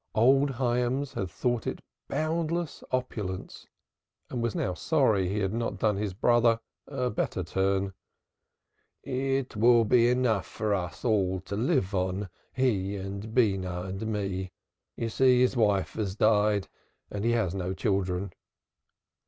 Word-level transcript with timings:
Old 0.15 0.49
Hyams 0.49 1.13
had 1.13 1.29
thought 1.29 1.67
it 1.67 1.79
boundless 2.07 2.83
opulence 2.89 3.67
and 4.31 4.41
was 4.41 4.55
now 4.55 4.73
sorry 4.73 5.29
he 5.29 5.37
had 5.41 5.53
not 5.53 5.77
done 5.77 5.97
his 5.97 6.15
brother 6.15 6.59
a 6.87 7.11
better 7.11 7.43
turn. 7.43 7.93
"It 9.03 9.55
will 9.55 9.85
be 9.85 10.09
enough 10.09 10.47
for 10.47 10.73
us 10.73 11.05
all 11.05 11.39
to 11.41 11.55
live 11.55 11.89
upon, 11.93 12.29
he 12.51 12.95
and 12.95 13.35
Beenah 13.35 13.83
and 13.85 14.07
me. 14.07 14.51
You 14.97 15.07
see 15.09 15.39
his 15.41 15.55
wife 15.55 15.95
died 16.17 16.67
and 17.11 17.23
he 17.23 17.33
has 17.33 17.53
no 17.53 17.75
children." 17.75 18.33